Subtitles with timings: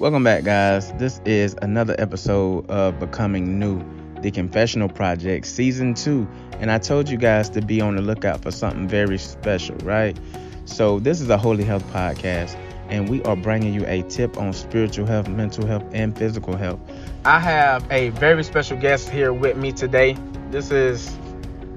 [0.00, 0.90] Welcome back, guys.
[0.94, 3.84] This is another episode of Becoming New,
[4.22, 6.26] the Confessional Project, Season 2.
[6.58, 10.18] And I told you guys to be on the lookout for something very special, right?
[10.64, 12.56] So, this is a Holy Health podcast,
[12.88, 16.80] and we are bringing you a tip on spiritual health, mental health, and physical health.
[17.26, 20.16] I have a very special guest here with me today.
[20.50, 21.14] This is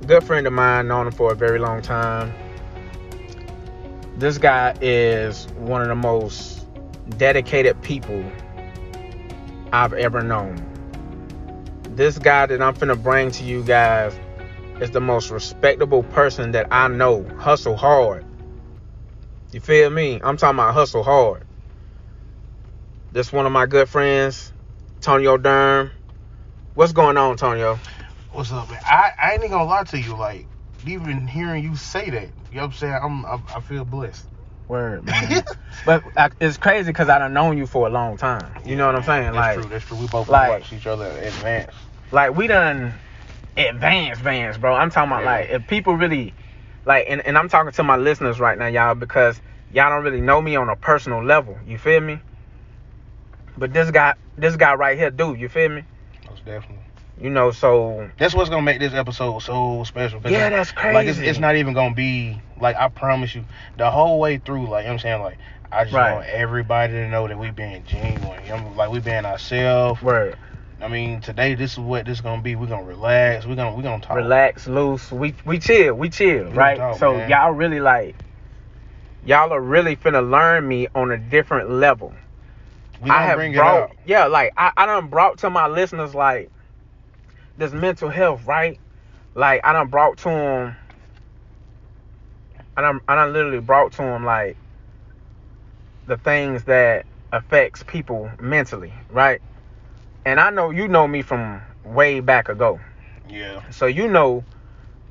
[0.02, 2.34] a good friend of mine, known him for a very long time.
[4.16, 6.53] This guy is one of the most
[7.18, 8.24] dedicated people
[9.72, 10.62] I've ever known.
[11.96, 14.18] This guy that I'm finna bring to you guys
[14.80, 17.24] is the most respectable person that I know.
[17.38, 18.26] Hustle hard.
[19.52, 20.20] You feel me?
[20.24, 21.46] I'm talking about hustle hard.
[23.12, 24.52] This one of my good friends,
[25.02, 25.92] Tonyo Durham.
[26.74, 27.78] What's going on, Tonyo?
[28.32, 28.80] What's up, man?
[28.84, 30.16] I, I ain't even gonna lie to you.
[30.16, 30.48] Like,
[30.88, 33.00] even hearing you say that, you know what I'm saying?
[33.02, 34.26] I'm, I, I feel blessed.
[34.68, 35.44] Word, man.
[35.86, 38.52] but uh, it's crazy because I done known you for a long time.
[38.66, 39.34] You know what I'm saying?
[39.34, 39.70] That's like, true.
[39.70, 39.98] That's true.
[39.98, 41.74] We both like- watch each other advance.
[42.12, 42.94] like we done
[43.56, 45.32] advanced advanced bro i'm talking about Yeah.
[45.32, 46.34] like if people really
[46.86, 49.40] like and, and i'm talking to my listeners right now y'all because
[49.72, 52.20] y'all don't really know me on a personal level you feel me
[53.56, 55.84] but this guy this guy right here dude, you feel me
[56.28, 56.83] Most definitely.
[57.20, 60.20] You know so That's what's gonna make this episode so special.
[60.26, 63.46] Yeah, that's Like, it's, it's not even gonna be like I promise you
[63.78, 64.68] the whole way through.
[64.68, 65.22] Like, you know what I'm saying?
[65.22, 65.38] Like,
[65.72, 66.14] I just Right.
[66.14, 68.44] want everybody to know that we being genuine.
[68.46, 70.02] You know, like we being ourselves.
[70.02, 70.38] word
[70.82, 72.56] I mean, today this is what this is gonna be.
[72.56, 73.46] We're gonna relax.
[73.46, 74.18] We're gonna we're gonna talk.
[74.18, 77.30] relax loose we we chill we chill We right talk, so man.
[77.30, 78.16] y'all really like
[79.26, 82.14] y'all are really finna learn me on a different level
[83.02, 86.14] We gonna I have bring brought, yeah, like I, I done brought to my listeners
[86.14, 86.52] like
[87.58, 88.80] this mental health, right?
[89.36, 90.76] Like I done brought to them,
[92.78, 94.58] I done, I done literally brought to him like
[96.08, 99.42] the things that affects people mentally, right?
[100.26, 102.80] And I know you know me from way back ago,
[103.30, 103.62] Yeah.
[103.72, 104.46] so you know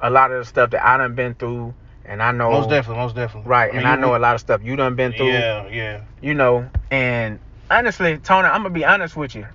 [0.00, 1.74] a lot of the stuff that I done been through,
[2.04, 3.02] and I know Most definitely.
[3.02, 3.48] Most definitely.
[3.48, 5.68] right, mean, and I know a lot of stuff you done been through Yeah.
[5.68, 6.00] Yeah.
[6.20, 7.38] you know, and
[7.70, 9.46] honestly, Tony, I'm gonna be honest with you.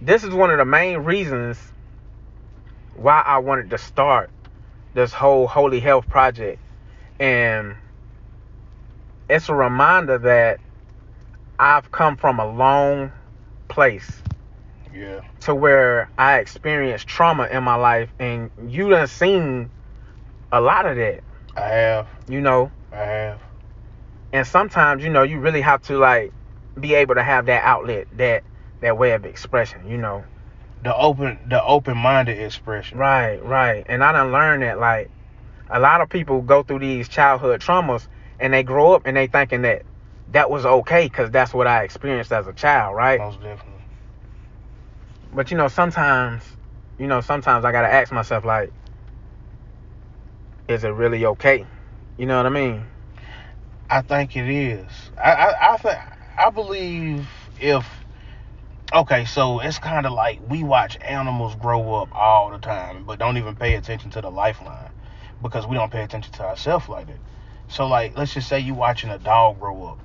[0.00, 1.58] This is one of the main reasons
[2.96, 4.30] why I wanted to start
[4.94, 6.60] this whole Holy Health project.
[7.20, 7.76] And
[9.28, 10.60] it's a reminder that
[11.58, 13.12] I've come from a long
[13.68, 14.22] place
[14.94, 15.20] Yeah.
[15.40, 19.70] to where I experienced trauma in my life and you done seen
[20.52, 21.20] a lot of that,
[21.56, 22.08] I have.
[22.28, 22.70] you know.
[22.92, 23.40] I have.
[24.32, 26.32] and sometimes you know you really have to like
[26.80, 28.44] be able to have that outlet that
[28.80, 30.24] that way of expression you know
[30.82, 32.98] The open the open minded expression.
[32.98, 35.10] right right and i done learned that like
[35.70, 38.06] a lot of people go through these childhood traumas
[38.38, 39.82] and they grow up and they thinking that
[40.32, 43.80] that was okay because that's what i experienced as a child right Most definitely.
[45.34, 46.42] but you know sometimes
[46.98, 48.72] you know sometimes i gotta ask myself like
[50.68, 51.66] is it really okay
[52.16, 52.84] you know what i mean
[53.88, 54.86] I think it is.
[55.22, 55.98] I I I, think,
[56.38, 57.28] I believe
[57.60, 57.86] if
[58.92, 63.18] okay, so it's kind of like we watch animals grow up all the time, but
[63.18, 64.90] don't even pay attention to the lifeline
[65.42, 67.18] because we don't pay attention to ourselves like that.
[67.68, 69.98] So like, let's just say you watching a dog grow up.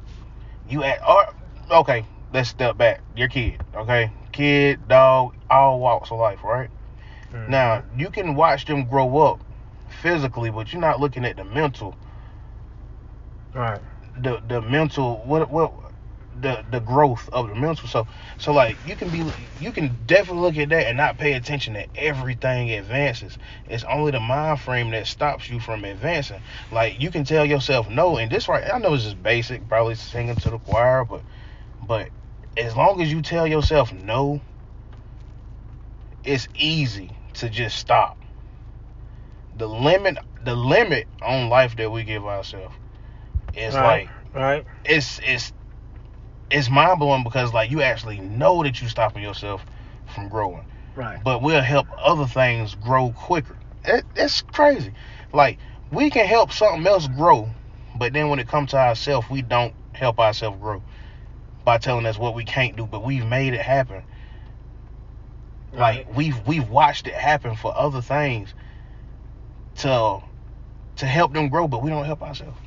[0.67, 1.25] You at or
[1.71, 3.01] okay, let's step back.
[3.15, 6.69] Your kid, okay, kid, dog, all walks of life, right?
[7.33, 7.49] Mhm.
[7.49, 9.43] Now you can watch them grow up
[10.01, 11.95] physically, but you're not looking at the mental
[13.53, 13.79] right
[14.17, 15.73] the the mental what what
[16.39, 19.23] the the growth of the mental so so like you can be
[19.59, 23.37] you can definitely look at that and not pay attention that everything advances.
[23.69, 26.41] It's only the mind frame that stops you from advancing.
[26.71, 29.95] Like you can tell yourself no and this right i know it's just basic probably
[29.95, 31.21] singing to the choir but
[31.87, 32.09] but
[32.57, 34.41] as long as you tell yourself no
[36.23, 38.17] it's easy to just stop.
[39.57, 42.75] The limit the limit on life that we give ourselves
[43.55, 44.65] is right like right.
[44.85, 45.51] it's it's
[46.51, 49.65] it's mind blowing because like you actually know that you're stopping yourself
[50.13, 50.65] from growing,
[50.95, 53.57] right but we'll help other things grow quicker.
[53.85, 54.93] It, it's crazy.
[55.33, 55.59] Like
[55.91, 57.49] we can help something else grow,
[57.97, 60.83] but then when it comes to ourselves, we don't help ourselves grow
[61.63, 62.85] by telling us what we can't do.
[62.85, 64.03] But we've made it happen.
[65.73, 68.53] right Like we've we've watched it happen for other things
[69.77, 70.21] to
[70.97, 72.59] to help them grow, but we don't help ourselves.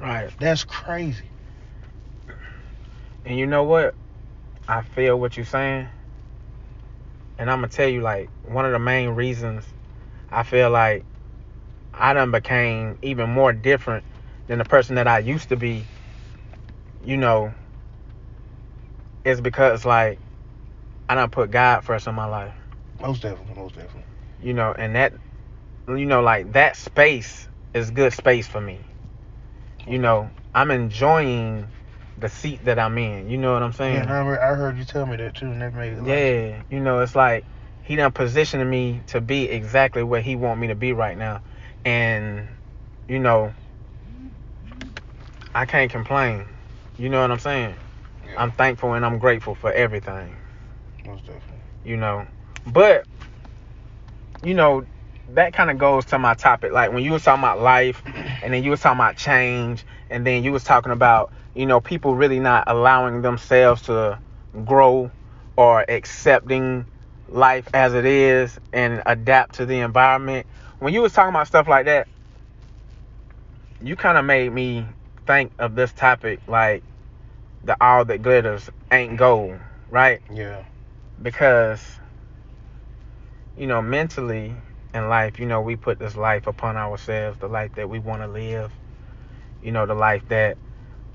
[0.00, 1.26] right That's crazy.
[3.28, 3.94] And you know what?
[4.66, 5.86] I feel what you're saying.
[7.36, 9.66] And I'm gonna tell you like one of the main reasons
[10.32, 11.04] I feel like
[11.92, 14.06] I done became even more different
[14.46, 15.84] than the person that I used to be,
[17.04, 17.52] you know,
[19.26, 20.18] is because like
[21.10, 22.54] I don't put God first in my life.
[22.98, 24.04] Most definitely, most definitely.
[24.42, 25.12] You know, and that
[25.86, 28.80] you know, like that space is good space for me.
[29.86, 31.68] You know, I'm enjoying
[32.20, 33.30] the seat that I'm in.
[33.30, 33.94] You know what I'm saying?
[33.94, 35.98] Yeah, I heard, I heard you tell me that too, and that made it.
[35.98, 37.44] Like, Yeah, you know, it's like
[37.82, 41.42] he done positioned me to be exactly where he want me to be right now,
[41.84, 42.48] and
[43.08, 43.52] you know,
[45.54, 46.46] I can't complain.
[46.98, 47.74] You know what I'm saying?
[48.26, 48.42] Yeah.
[48.42, 50.34] I'm thankful and I'm grateful for everything.
[51.06, 51.42] most definitely.
[51.84, 52.26] You know,
[52.66, 53.06] but
[54.42, 54.84] you know,
[55.34, 56.72] that kind of goes to my topic.
[56.72, 58.02] Like when you was talking about life,
[58.42, 61.80] and then you was talking about change, and then you was talking about you know
[61.80, 64.20] people really not allowing themselves to
[64.64, 65.10] grow
[65.56, 66.86] or accepting
[67.28, 70.46] life as it is and adapt to the environment.
[70.80, 72.08] When you was talking about stuff like that,
[73.82, 74.86] you kind of made me
[75.26, 76.84] think of this topic like
[77.64, 79.58] the all that glitters ain't gold,
[79.90, 80.22] right?
[80.32, 80.64] Yeah.
[81.22, 81.82] because
[83.56, 84.54] you know mentally
[84.94, 88.22] in life you know we put this life upon ourselves the life that we want
[88.22, 88.72] to live
[89.62, 90.58] you know the life that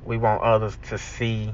[0.05, 1.53] we want others to see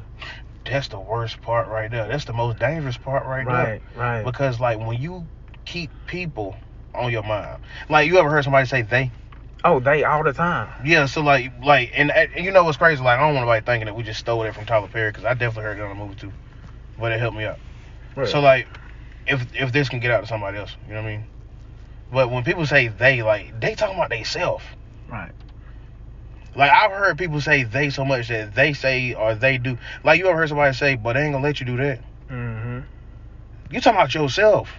[0.65, 2.07] That's the worst part right there.
[2.07, 3.55] That's the most dangerous part right, there.
[3.55, 5.25] right right Because like when you
[5.65, 6.55] keep people
[6.93, 9.11] on your mind, like you ever heard somebody say they?
[9.65, 11.05] oh they all the time Yeah.
[11.05, 13.03] So like like and, and you know what's crazy?
[13.03, 15.25] Like I don't want nobody thinking that we just stole it from Tyler Perry because
[15.25, 16.31] I definitely heard it on the movie too,
[16.97, 17.59] but it helped me out.
[18.15, 18.27] Right.
[18.27, 18.67] So like
[19.27, 21.25] if if this can get out to somebody else, you know what I mean?
[22.11, 24.63] But when people say they, like they talking about they self.
[25.09, 25.31] right
[26.55, 29.77] Like I've heard people say they so much that they say or they do.
[30.03, 32.01] Like you ever heard somebody say, but they ain't gonna let you do that.
[32.29, 32.79] mm-hmm
[33.71, 34.69] You talking about yourself.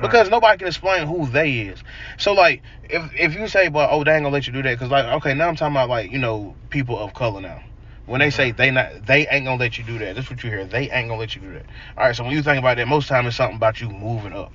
[0.00, 1.82] Because nobody can explain who they is.
[2.18, 4.74] So like if if you say, but oh they ain't gonna let you do that,
[4.74, 7.62] because like okay now I'm talking about like you know people of color now.
[8.04, 10.50] When they say they not they ain't gonna let you do that, that's what you
[10.50, 10.64] hear.
[10.64, 11.64] They ain't gonna let you do that.
[11.96, 14.32] All right, so when you think about that, most time it's something about you moving
[14.32, 14.52] up.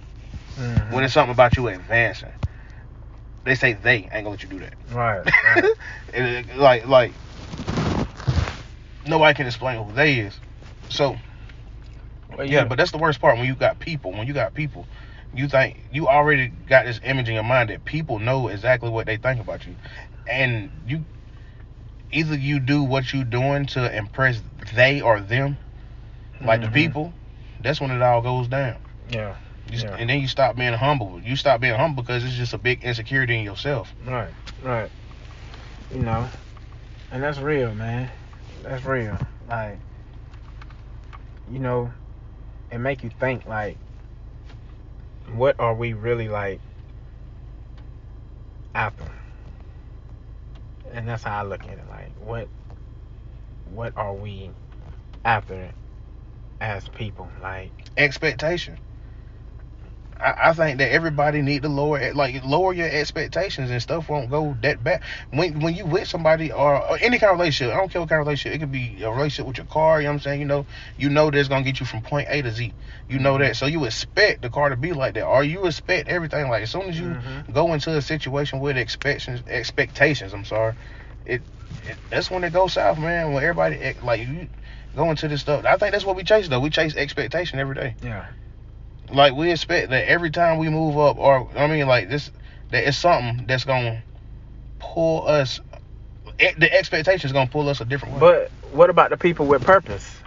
[0.57, 0.92] Mhm.
[0.92, 2.30] When it's something about you advancing,
[3.44, 4.74] they say they ain't gonna let you do that.
[4.94, 5.66] right, right.
[6.14, 7.14] It- like like
[9.06, 10.40] nobody can explain who they is.
[10.90, 11.18] So
[12.36, 14.12] Well, yeah, you- but that's the worst part when you got people.
[14.12, 14.86] When you got people,
[15.34, 19.06] you think you already got this image in your mind that people know exactly what
[19.06, 19.76] they think about you,
[20.28, 21.06] and you
[22.12, 24.42] either you do what you doing to impress
[24.74, 25.58] they or them,
[26.42, 26.66] like Mhm.
[26.66, 27.14] the people.
[27.62, 28.76] That's when it all goes down.
[29.10, 29.36] yeah
[29.72, 29.96] You Yeah.
[29.98, 31.22] And then you stop being humble.
[31.24, 33.94] You stop being humble because it's just a big insecurity in yourself.
[34.06, 34.90] Right, right.
[35.94, 36.28] You know,
[37.12, 38.10] and that's real, man.
[38.64, 39.18] That's real.
[39.48, 39.80] Like,
[41.50, 41.92] you know,
[42.70, 43.78] it make you think like,
[45.34, 46.60] what are we really like
[48.76, 49.06] after?
[50.94, 51.84] And that's how I look at it.
[51.90, 52.48] Like, what,
[53.74, 54.52] what are we
[55.24, 55.72] after
[56.60, 57.30] as people?
[57.42, 58.78] Like, Expectation.
[60.22, 64.30] I, I think that everybody need to lower like lower your expectations and stuff won't
[64.30, 65.02] go that bad.
[65.32, 68.10] When when you with somebody or, or any kind of relationship, I don't care what
[68.10, 70.20] kind of relationship, it could be a relationship with your car, you know what I'm
[70.22, 70.40] saying?
[70.42, 70.66] You know,
[70.98, 72.74] you know that's gonna get you from point A to Z.
[73.10, 73.56] You know that.
[73.58, 75.26] So you expect the car to be like that.
[75.26, 77.54] Or you expect everything like as soon as you Mhm.
[77.54, 80.76] go into a situation with expectations expectations, I'm sorry,
[81.26, 81.42] it,
[81.88, 83.34] it that's when it goes south, man.
[83.34, 84.48] When everybody like you
[84.96, 85.66] go into this stuff.
[85.66, 86.60] I think that's what we chase though.
[86.60, 88.25] We chase expectation every day yeah,
[89.13, 92.32] like we expect that every time we move up or i mean like this
[92.72, 94.03] that it's something that's gonna
[94.80, 95.60] pull us
[96.39, 99.63] the expectation is gonna pull us a different way But what about the people with
[99.63, 100.18] purpose?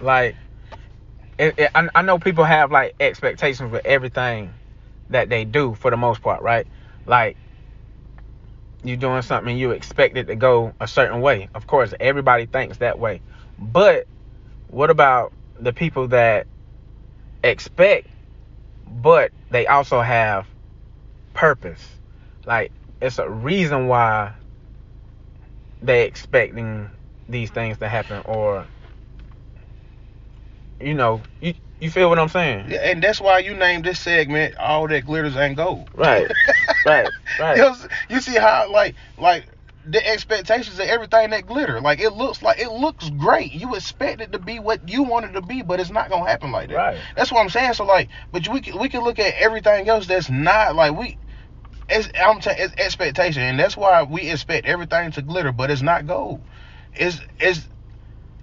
[0.00, 0.36] Like,
[1.38, 4.52] it, it, I, I know people have like expectations with everything
[5.10, 6.66] that they do for the most part, right?
[7.06, 7.36] Like,
[8.84, 11.48] you're doing something, you expect it to go a certain way.
[11.54, 13.22] Of course, everybody thinks that way.
[13.58, 14.06] But
[14.68, 16.46] what about the people that
[17.44, 18.08] expect,
[19.00, 20.46] but they also have
[21.34, 21.86] purpose?
[22.44, 24.34] Like, it's a reason why
[25.82, 26.90] they expecting
[27.28, 28.66] these things to happen or
[30.80, 34.00] you know you you feel what i'm saying Yeah, and that's why you named this
[34.00, 36.30] segment all that glitters ain't gold Right,
[36.84, 37.56] right, right.
[37.56, 37.76] you, know,
[38.10, 39.46] you see how like like
[39.84, 44.20] the expectations of everything that glitter like it looks like it looks great you expect
[44.20, 46.68] it to be what you want it to be but it's not gonna happen like
[46.68, 47.74] that right That's what I'm saying.
[47.74, 51.18] So like, but we can we can look at everything else that's not like we.
[51.88, 55.82] It's I'm saying it's expectation, and that's why we expect everything to glitter, but it's
[55.82, 56.40] not gold.
[56.94, 57.68] It's it's.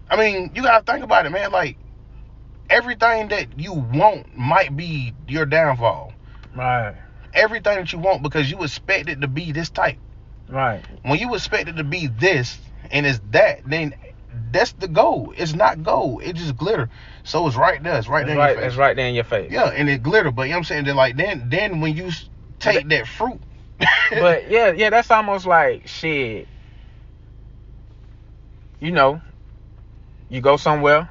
[0.10, 1.52] I mean, you gotta think about it, man.
[1.52, 1.78] Like
[2.70, 6.14] everything that you want might be your downfall.
[6.56, 6.96] right
[7.34, 9.98] Everything that you want because you expect it to be this type.
[10.50, 12.60] Right When you expect it to be this
[12.92, 13.96] and it's that, then
[14.52, 15.36] that's the gold.
[15.38, 16.24] It's not gold.
[16.24, 16.90] It just glitter.
[17.24, 17.98] So it's right there.
[17.98, 18.36] It's right It's there.
[18.36, 18.68] in right, your face.
[18.68, 19.52] it's right there in your face.
[19.52, 20.32] Yeah, and it glitter.
[20.32, 20.86] But you know what I'm saying?
[20.86, 22.12] That like then then when you
[22.60, 23.42] take that fruit.
[24.12, 26.48] But yeah, yeah, that's almost like shit.
[28.80, 29.22] You know,
[30.30, 31.10] you go somewhere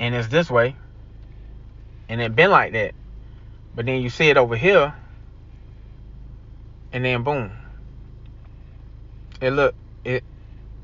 [0.00, 0.76] and it's this way,
[2.08, 2.94] and it been like that.
[3.74, 4.94] But then you see it over here,
[6.92, 7.52] and then boom,
[9.40, 10.24] it look it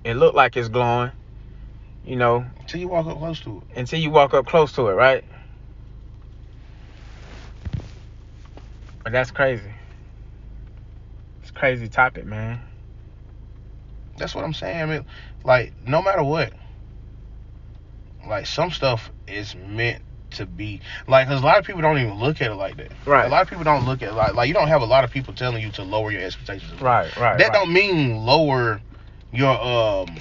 [0.04, 1.12] it look like it's glowing.
[2.04, 3.78] You know, Till you walk up close to it.
[3.78, 5.24] until you walk up close to it, right?
[9.02, 9.72] But that's crazy.
[11.42, 12.60] It's a crazy topic, man.
[14.18, 14.82] That's what I'm saying.
[14.82, 15.06] I mean,
[15.44, 16.52] like no matter what,
[18.26, 21.28] like some stuff is meant to be like.
[21.28, 22.92] Cause a lot of people don't even look at it like that.
[23.06, 23.26] Right.
[23.26, 25.04] A lot of people don't look at it like like you don't have a lot
[25.04, 26.80] of people telling you to lower your expectations.
[26.80, 27.38] Right, right.
[27.38, 27.52] That right.
[27.52, 28.80] don't mean lower
[29.32, 30.16] your um.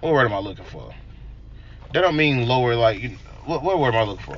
[0.00, 0.92] What word am I looking for?
[1.92, 4.36] That don't mean lower like you- what what word am I looking for?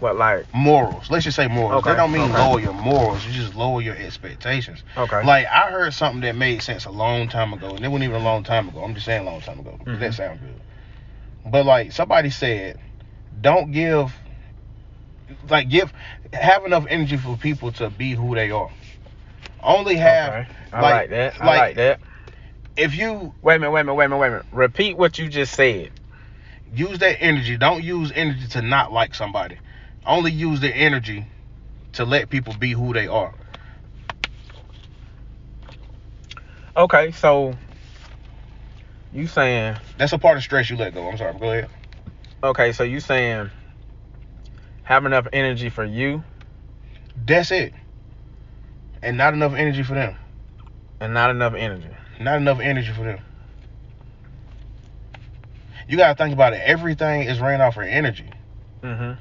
[0.00, 1.08] What like Morals.
[1.10, 1.80] Let's just say morals.
[1.80, 2.38] Okay, That don't mean okay.
[2.38, 3.24] lower your morals.
[3.26, 4.82] You just lower your expectations.
[4.96, 5.24] okay.
[5.24, 8.20] Like I heard something that made sense a long time ago, and it wasn't even
[8.20, 8.82] a long time ago.
[8.82, 9.78] I'm just saying a long time ago.
[9.84, 10.60] 'cause That sounds good.
[11.46, 12.78] But like somebody said,
[13.40, 14.14] don't give,
[15.48, 15.92] like give,
[16.32, 18.70] have enough energy for people to be who they are.
[19.62, 20.48] Only have okay.
[20.72, 21.40] I like- like, that.
[21.40, 22.00] I like- like that.
[22.76, 24.46] if you Wait a minute, wait a minute, wait a minute, wait a minute.
[24.52, 25.90] Repeat what you just said.
[26.74, 27.56] use that energy.
[27.56, 29.58] Don't use energy to not like somebody.
[30.04, 31.26] Only use the energy
[31.92, 33.32] to let people be who they are.
[36.76, 37.54] Okay, so
[39.12, 41.08] you saying That's a part of stress you let go.
[41.08, 41.38] I'm sorry.
[41.38, 41.70] Go ahead.
[42.44, 43.50] Okay, so you saying
[44.82, 46.22] have enough energy for you
[47.26, 47.72] That's it.
[49.02, 50.16] And not enough energy for them.
[51.00, 51.90] and not enough energy.
[52.20, 53.18] Not enough energy for them.
[55.88, 56.62] You gotta think about it.
[56.64, 58.30] Everything is ran off of energy.
[58.82, 59.12] Mm-hmm.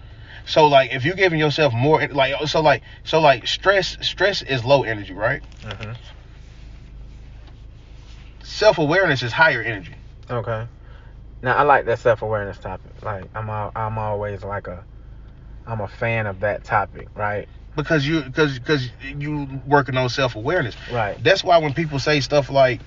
[0.46, 4.64] So like, if you're giving yourself more, like, so like, so like, stress, stress is
[4.64, 5.42] low energy, right?
[5.62, 5.94] Mm-hmm.
[8.44, 9.96] Self awareness is higher energy.
[10.30, 10.68] Okay.
[11.44, 12.92] Now I like that self awareness topic.
[13.04, 14.84] Like I'm all, I'm always like a
[15.68, 17.48] I'm a fan of that topic, right?
[17.76, 20.76] Because you, because, because you working on self awareness.
[20.92, 21.22] Right.
[21.24, 22.82] That's why when people say stuff like,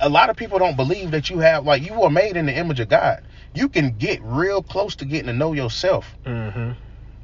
[0.00, 2.56] a lot of people don't believe that you have, like, you were made in the
[2.56, 3.22] image of God.
[3.54, 6.14] You can get real close to getting to know yourself.
[6.24, 6.72] Mm-hmm.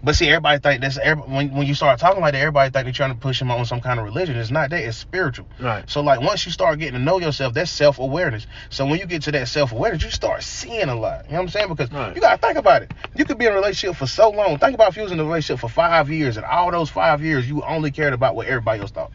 [0.05, 2.93] But see, everybody think that's when when you start talking like that, everybody think they're
[2.93, 4.37] trying to push him on some kind of religion.
[4.37, 4.85] It's not that.
[4.85, 5.49] It's spiritual.
[5.59, 5.89] Right.
[5.89, 8.47] So like once you start getting to know yourself, that's self awareness.
[8.69, 11.25] So when you get to that self awareness, you start seeing a lot.
[11.25, 11.69] You know what I'm saying?
[11.69, 12.15] Because Right.
[12.15, 12.93] you gotta think about it.
[13.17, 14.59] You could be in a relationship for so long.
[14.59, 17.23] Think about if you was in a relationship for five years, and all those five
[17.23, 19.11] years you only cared about what everybody else thought.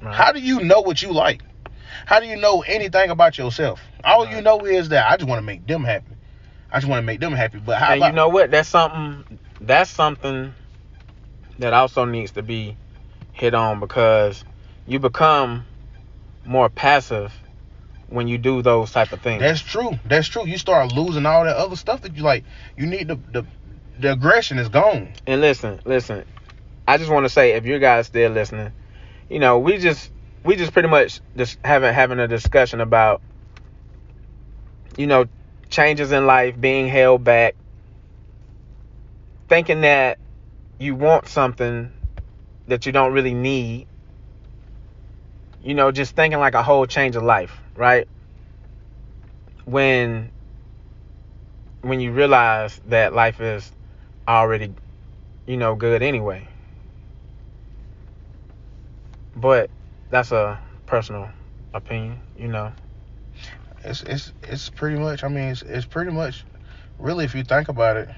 [0.00, 0.14] Right.
[0.14, 1.42] How do you know what you like?
[2.06, 3.82] How do you know anything about yourself?
[4.04, 6.15] All you know is that I just want to make them happy.
[6.76, 7.58] I just want to make them happy.
[7.58, 8.50] But how and about you know what?
[8.50, 9.38] That's something.
[9.62, 10.52] That's something
[11.58, 12.76] that also needs to be
[13.32, 14.44] hit on because
[14.86, 15.64] you become
[16.44, 17.32] more passive
[18.10, 19.40] when you do those type of things.
[19.40, 19.92] That's true.
[20.04, 20.46] That's true.
[20.46, 22.44] You start losing all that other stuff that you like.
[22.76, 23.46] You need the the,
[23.98, 25.14] the aggression is gone.
[25.26, 26.26] And listen, listen.
[26.86, 28.70] I just want to say, if you guys still listening,
[29.30, 30.10] you know, we just
[30.44, 33.22] we just pretty much just having having a discussion about,
[34.98, 35.24] you know,
[35.70, 37.54] changes in life, being held back,
[39.48, 40.18] thinking that
[40.78, 41.92] you want something
[42.68, 43.86] that you don't really need.
[45.62, 48.06] You know, just thinking like a whole change of life, right?
[49.64, 50.30] When
[51.82, 53.70] when you realize that life is
[54.28, 54.72] already,
[55.46, 56.46] you know, good anyway.
[59.36, 59.70] But
[60.10, 61.30] that's a personal
[61.74, 62.72] opinion, you know.
[63.84, 65.24] It's it's it's pretty much.
[65.24, 66.44] I mean, it's it's pretty much.
[66.98, 68.08] Really, if you think about it,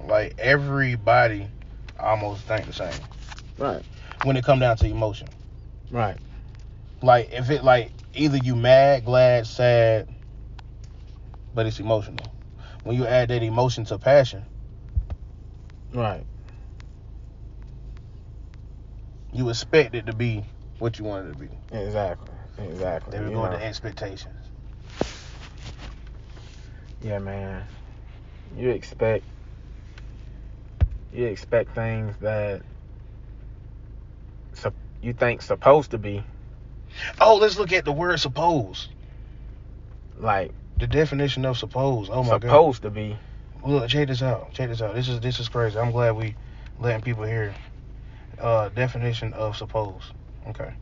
[0.00, 1.48] like everybody
[2.00, 2.92] almost think the same
[3.58, 3.82] Right.
[4.24, 5.28] when it come down to emotion.
[5.90, 6.16] Right.
[7.02, 10.08] Like if it like either you mad, glad, sad,
[11.54, 12.32] but it's emotional.
[12.84, 14.44] When you add that emotion to passion,
[15.94, 16.24] Right.
[19.32, 20.44] you expect it to be
[20.78, 21.48] what you want it to be.
[21.70, 22.34] Exactly.
[22.58, 23.18] Exactly.
[23.18, 23.58] They were going know.
[23.58, 24.41] to expectations.
[27.02, 27.64] Yeah, man.
[28.56, 29.24] You expect
[31.12, 32.62] you expect things that
[34.54, 36.24] sup- you think supposed to be
[37.20, 38.88] Oh, let's look at the word suppose.
[40.18, 42.08] like The definition of suppose.
[42.10, 42.42] Oh my god.
[42.42, 43.16] supposed to be.
[43.64, 44.52] Look, check this out.
[44.52, 44.94] Check this out.
[44.94, 45.78] This is this is crazy.
[45.78, 46.34] I'm glad we
[46.78, 47.54] letting people hear.
[48.40, 50.12] Uh, definition of suppose.
[50.48, 50.72] Okay.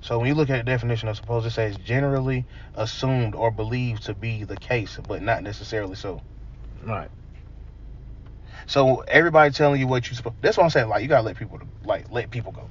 [0.00, 4.04] So when you look at the definition of supposed, it says generally assumed or believed
[4.04, 6.22] to be the case, but not necessarily so.
[6.84, 7.10] Right.
[8.66, 10.36] So everybody telling you what you supposed.
[10.40, 10.88] That's what I'm saying.
[10.88, 12.68] Like you gotta let people like let people go.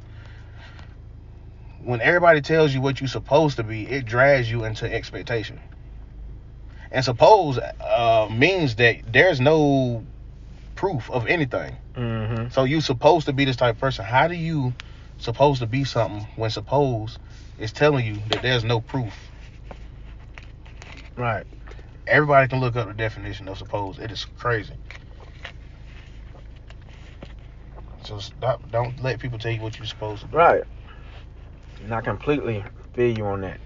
[1.84, 5.60] When everybody tells you what you're supposed to be, it drags you into expectation.
[6.91, 10.05] And suppose uh, means that there's no
[10.75, 11.75] proof of anything.
[11.96, 12.50] Mm-hmm.
[12.50, 14.05] So you're supposed to be this type of person.
[14.05, 14.74] How do you
[15.17, 17.17] supposed to be something when suppose
[17.59, 19.13] is telling you that there's no proof?
[21.15, 21.45] Right.
[22.05, 24.00] Everybody can look up the definition of suppose.
[24.00, 24.75] It is crazy.
[28.03, 28.71] So stop.
[28.71, 30.38] Don't let people tell you what you're supposed to do.
[30.38, 30.63] Right.
[31.83, 33.59] And I completely feel you on that.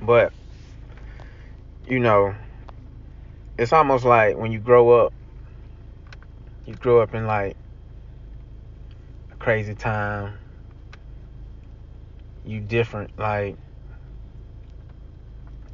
[0.00, 0.32] But,
[1.88, 2.34] you know,
[3.58, 5.12] it's almost like when you grow up,
[6.66, 7.56] you grow up in like
[9.38, 10.34] crazy time.
[12.44, 13.18] You different.
[13.18, 13.56] Like,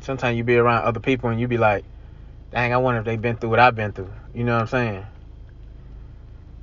[0.00, 1.84] sometimes you be around other people and you be like,
[2.50, 4.12] dang, I wonder if they've been through what I've been through.
[4.34, 5.06] You know what I'm saying?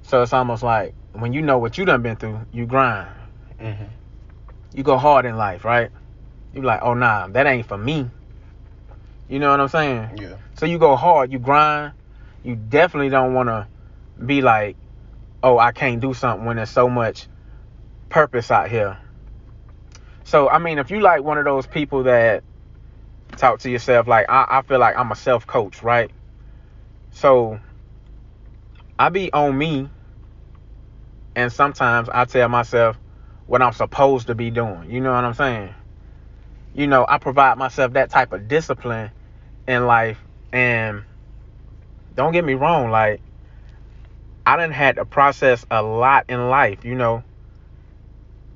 [0.03, 3.09] So it's almost like when you know what you done been through, you grind.
[3.59, 3.85] Mm-hmm.
[4.73, 5.89] You go hard in life, right?
[6.53, 8.09] You be like, oh nah, that ain't for me.
[9.29, 10.17] You know what I'm saying?
[10.17, 10.35] Yeah.
[10.55, 11.93] So you go hard, you grind.
[12.43, 13.67] You definitely don't want to
[14.25, 14.75] be like,
[15.43, 17.27] oh, I can't do something when there's so much
[18.09, 18.97] purpose out here.
[20.23, 22.43] So I mean, if you like one of those people that
[23.37, 26.11] talk to yourself like, I, I feel like I'm a self coach, right?
[27.11, 27.59] So
[28.97, 29.89] I be on me,
[31.35, 32.97] and sometimes I tell myself
[33.47, 34.89] what I'm supposed to be doing.
[34.89, 35.73] You know what I'm saying?
[36.73, 39.11] You know, I provide myself that type of discipline
[39.67, 40.19] in life,
[40.53, 41.03] and
[42.15, 43.21] don't get me wrong, like
[44.45, 46.83] I done had to process a lot in life.
[46.85, 47.23] You know,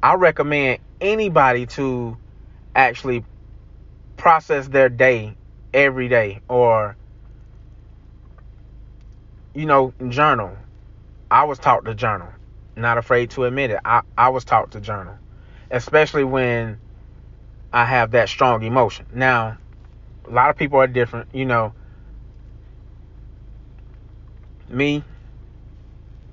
[0.04, 2.18] I recommend anybody to
[2.76, 3.24] actually
[4.18, 5.36] process their day
[5.74, 6.98] every day or
[9.54, 10.58] you know journal.
[11.32, 12.30] I was taught to journal.
[12.78, 13.80] Not afraid to admit it.
[13.86, 15.18] I, I was taught to journal
[15.72, 16.80] especially when
[17.74, 19.06] i have that strong emotion.
[19.14, 19.58] Now
[20.28, 21.74] a lot of people are different you know.
[24.70, 25.04] Me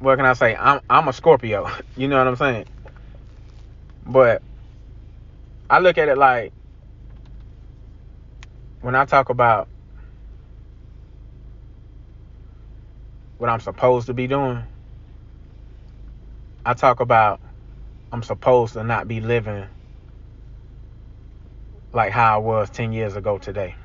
[0.02, 2.66] what can i say i'm, I'm a scorpio you know what i'm saying
[4.06, 4.42] but
[5.70, 6.52] i look at it like
[8.82, 9.68] when I talk about
[13.38, 14.64] what I'm supposed to be doing,
[16.66, 17.40] I talk about
[18.12, 19.66] I'm supposed to not be living
[21.92, 23.76] like how I was 10 years ago today.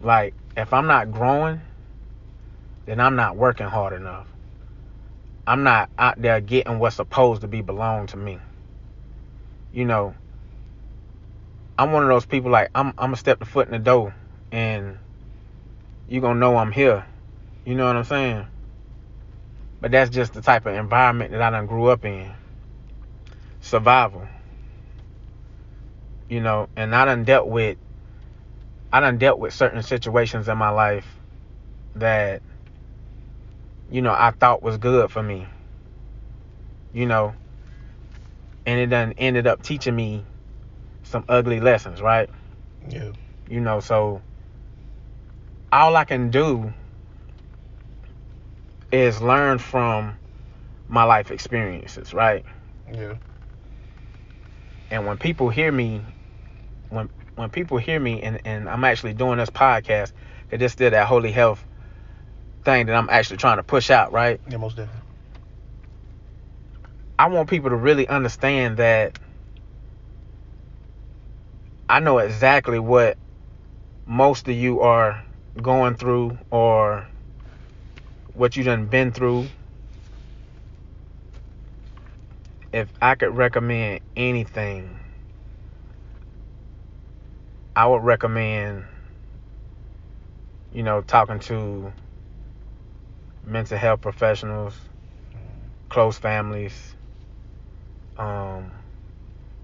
[0.00, 1.60] Like, if I'm not growing,
[2.86, 4.28] then I'm not working hard enough.
[5.46, 8.38] I'm not out there getting what's supposed to be belong to me.
[9.72, 10.14] You know,
[11.78, 14.14] I'm one of those people like I'm I'm gonna step the foot in the door
[14.52, 14.98] and
[16.08, 17.06] you gonna know I'm here.
[17.64, 18.46] You know what I'm saying?
[19.80, 22.30] But that's just the type of environment that I done grew up in.
[23.60, 24.28] Survival.
[26.28, 27.76] You know, and I done dealt with
[28.92, 31.06] I done dealt with certain situations in my life
[31.96, 32.42] that
[33.90, 35.46] you know I thought was good for me.
[36.92, 37.34] You know.
[38.66, 40.24] And it done ended up teaching me
[41.02, 42.30] some ugly lessons, right?
[42.88, 43.12] Yeah.
[43.48, 44.22] You know, so
[45.70, 46.72] all I can do
[48.90, 50.16] is learn from
[50.88, 52.44] my life experiences, right?
[52.90, 53.16] Yeah.
[54.90, 56.02] And when people hear me,
[56.88, 60.12] when when people hear me, and, and I'm actually doing this podcast,
[60.50, 61.66] that just did that holy health
[62.64, 64.40] thing that I'm actually trying to push out, right?
[64.48, 65.02] Yeah, most definitely.
[67.18, 69.18] I want people to really understand that
[71.88, 73.16] I know exactly what
[74.06, 75.24] most of you are
[75.60, 77.08] going through or
[78.32, 79.46] what you done been through.
[82.72, 84.98] If I could recommend anything,
[87.76, 88.84] I would recommend,
[90.72, 91.92] you know, talking to
[93.46, 94.74] mental health professionals,
[95.88, 96.94] close families.
[98.16, 98.70] Um,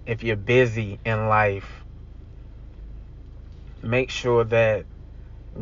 [0.06, 1.84] if you're busy in life,
[3.82, 4.86] make sure that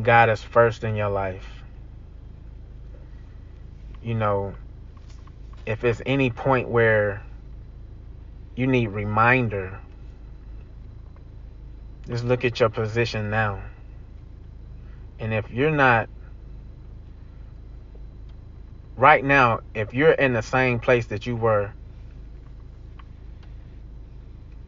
[0.02, 1.46] God is first in your life.
[4.02, 4.54] You know,
[5.66, 7.22] if it's any point where
[8.56, 9.80] you need reminder,
[12.08, 13.62] just look at your position now.
[15.18, 16.08] And if you're not
[18.98, 21.72] right now, if you're in the same place that you were,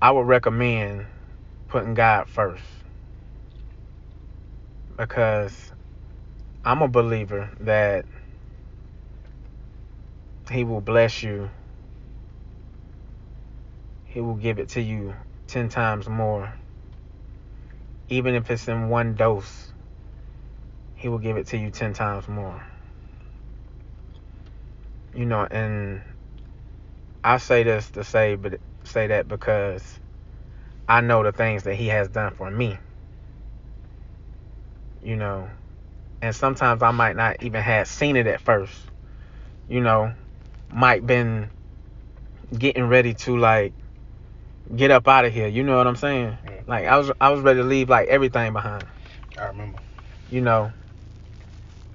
[0.00, 1.06] I would recommend
[1.68, 2.64] putting God first.
[4.96, 5.72] Because
[6.64, 8.06] I'm a believer that
[10.50, 11.50] He will bless you,
[14.04, 15.14] He will give it to you
[15.48, 16.54] 10 times more.
[18.08, 19.72] Even if it's in one dose,
[20.94, 22.64] He will give it to you 10 times more.
[25.14, 26.02] You know, and
[27.24, 29.98] I say this to say, but say that because
[30.88, 32.78] I know the things that He has done for me.
[35.02, 35.48] You know,
[36.22, 38.74] and sometimes I might not even have seen it at first.
[39.68, 40.12] You know,
[40.72, 41.48] might been
[42.56, 43.72] getting ready to like
[44.76, 45.48] get up out of here.
[45.48, 46.36] You know what I'm saying?
[46.44, 46.60] Yeah.
[46.66, 48.84] Like I was I was ready to leave like everything behind.
[49.38, 49.78] I remember.
[50.30, 50.72] You know.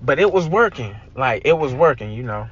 [0.02, 0.96] But it was working.
[1.16, 1.78] Like it was mm.
[1.78, 2.50] working, you know.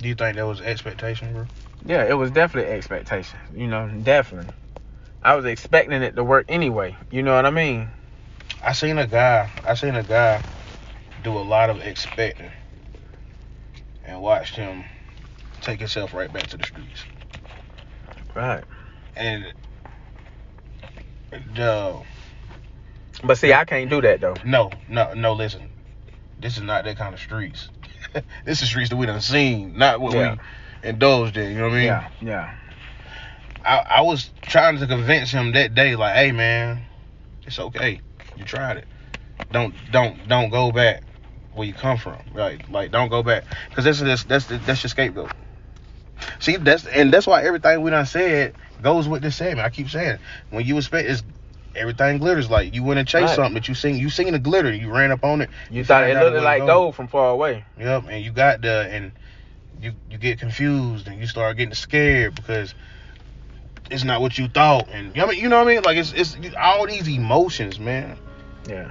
[0.00, 1.46] Do you think that was expectation, bro?
[1.84, 3.38] Yeah, it was definitely expectation.
[3.54, 4.52] You know, definitely.
[5.22, 6.96] I was expecting it to work anyway.
[7.10, 7.88] You know what I mean?
[8.62, 9.50] I seen a guy.
[9.66, 10.42] I seen a guy
[11.22, 12.50] do a lot of expecting,
[14.04, 14.84] and watched him
[15.60, 17.04] take himself right back to the streets.
[18.34, 18.64] Right.
[19.16, 19.52] And
[21.54, 22.00] the
[23.22, 24.36] But see, I can't do that though.
[24.44, 25.34] no, no, no.
[25.34, 25.68] Listen,
[26.38, 27.68] this is not that kind of streets.
[28.44, 30.36] this is streets that we done seen, not what Yeah.
[30.82, 31.52] we indulged in.
[31.52, 31.84] You know what I mean?
[31.86, 32.54] Yeah, yeah.
[33.64, 36.82] I, I was trying to convince him that day, like, hey man,
[37.46, 38.00] it's okay.
[38.36, 38.88] You tried it.
[39.50, 41.02] Don't don't don't go back
[41.52, 42.22] where you come from.
[42.32, 42.60] Right?
[42.70, 43.44] Like don't go back.
[43.72, 45.32] Cause this is that's that's that's your scapegoat.
[46.38, 49.66] See that's and that's why everything we done said goes with this segment.
[49.66, 50.18] I keep saying
[50.50, 51.22] when you expect is
[51.76, 53.36] everything glitters like you went and chased Right.
[53.36, 56.08] something that you seen you seen the glitter you ran up on it You thought
[56.08, 57.64] it looked like gold from far away.
[57.78, 59.12] Yep, and you got there and
[59.80, 62.74] you you get confused and you start getting scared because
[63.90, 65.74] it's not what you thought and you know what I mean, you know what I
[65.74, 65.82] mean?
[65.82, 68.16] Like it's it's all these emotions, man.
[68.68, 68.90] Yeah,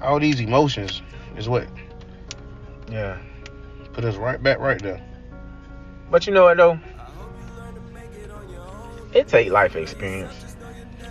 [0.00, 1.02] All these emotions
[1.36, 1.66] is what
[2.90, 3.18] yeah.
[3.92, 5.00] put us right back right there.
[6.10, 6.78] But you know what though?
[9.12, 10.47] It take life experience.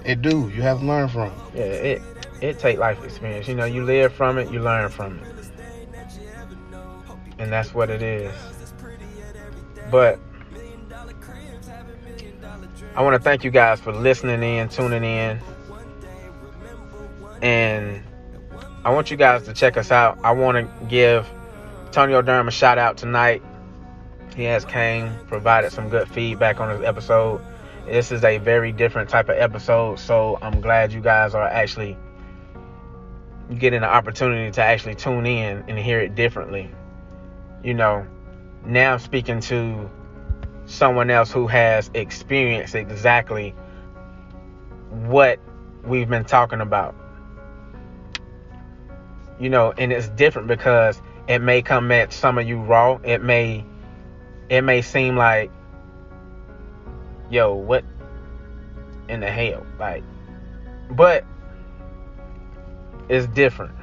[0.08, 0.50] It do.
[0.56, 1.28] You have to learn from.
[1.28, 1.34] it.
[1.54, 2.02] Yeah, it
[2.42, 3.48] it take life experience.
[3.48, 5.28] You know, you live from it, you learn from it.
[7.40, 8.34] And that's what it is.
[9.92, 10.20] But
[12.96, 15.40] I want to thank you guys for listening in, tuning in.
[17.42, 18.02] And
[18.86, 20.18] I want you guys to check us out.
[20.24, 21.30] I want to give
[21.92, 23.44] Tonio Durham a shout out tonight.
[24.36, 27.42] He has came, provided some good feedback on his episode.
[27.88, 31.98] This is a very different type of episode, so I'm glad you guys are actually
[33.58, 36.70] getting the opportunity to actually tune in and hear it differently.
[37.64, 38.06] You know,
[38.66, 39.90] now I'm speaking to
[40.66, 43.56] someone else who has experienced exactly
[44.90, 45.40] what
[45.86, 46.94] we've been talking about.
[49.40, 53.00] You know, and it's different because it may come at some of you raw.
[53.06, 53.64] It may
[54.50, 55.52] it may seem like
[57.30, 57.84] yo, what
[59.10, 59.66] in the hell?
[59.80, 60.04] Like
[60.92, 61.26] but
[63.10, 63.76] it's different.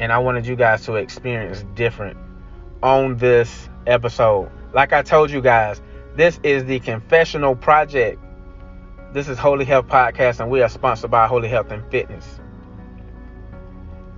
[0.00, 2.16] And I wanted you guys to experience different
[2.82, 4.50] on this episode.
[4.72, 5.80] Like I told you guys,
[6.16, 8.20] this is the Confessional Project.
[9.12, 12.40] This is Holy Health Podcast, and we are sponsored by Holy Health and Fitness.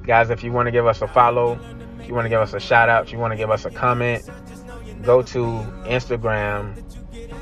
[0.05, 1.59] Guys, if you want to give us a follow,
[2.01, 3.67] if you want to give us a shout out, if you want to give us
[3.67, 4.29] a comment,
[5.03, 5.41] go to
[5.85, 6.86] Instagram,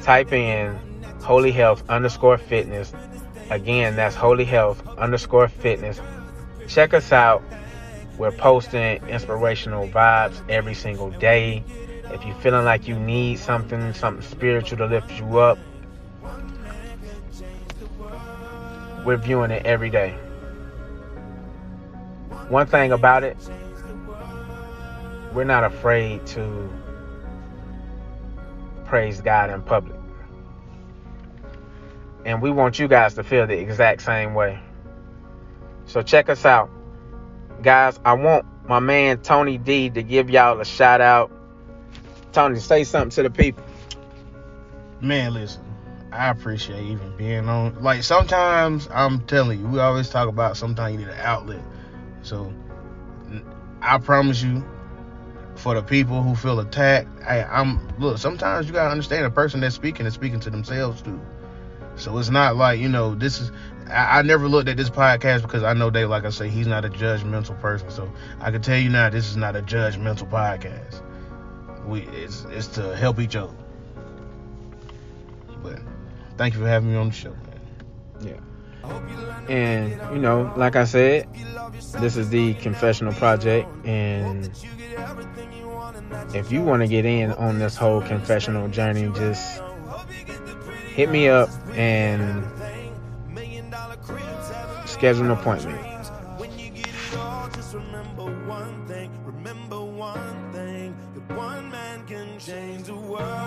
[0.05, 0.79] type in
[1.23, 2.93] Holy Health underscore fitness.
[3.51, 5.99] Again, that's Holy Health underscore fitness.
[6.69, 7.43] Check us out.
[8.19, 11.65] We're posting inspirational vibes every single day.
[12.13, 15.59] If you're feeling like you need something, something spiritual to lift you up,
[19.07, 20.11] we're viewing it every day.
[22.51, 23.39] One thing about it,
[25.33, 26.71] we're not afraid to
[28.95, 29.99] praise God in public.
[32.25, 34.61] And we want you guys to feel the exact same way.
[35.87, 36.71] So check us out.
[37.61, 41.33] Guys, I want my man Tony D to give y'all a shout out.
[42.31, 43.65] Tony, say something to the people.
[45.01, 45.65] Man, listen,
[46.13, 47.83] I appreciate even being on.
[47.83, 51.65] Like sometimes I'm telling you, we always talk about sometimes you need an outlet.
[52.23, 52.55] So
[53.83, 54.65] I promise you,
[55.57, 58.19] for the people who feel attacked, I, I'm look.
[58.19, 61.21] Sometimes you gotta understand a person that's speaking is speaking to themselves too.
[61.97, 63.51] So it's not like you know this is.
[63.89, 66.67] I, I never looked at this podcast because I know they, Like I say, he's
[66.67, 67.91] not a judgmental person.
[67.91, 71.03] So I can tell you now, this is not a judgmental podcast.
[71.87, 73.55] We it's it's to help each other.
[75.63, 75.81] But
[76.37, 77.61] thank you for having me on the show, man.
[78.21, 78.54] Yeah.
[79.49, 81.29] And you know, like I said,
[82.01, 84.51] this is the confessional project, and
[86.35, 89.63] if you want to get in on this whole confessional journey, just
[90.95, 92.45] hit me up and
[94.87, 95.95] schedule an appointment.
[97.65, 98.65] change the world.
[101.29, 103.44] One man can change the world.